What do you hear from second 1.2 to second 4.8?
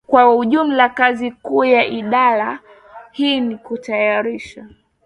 kuu ya Idara hii ni kutayarisha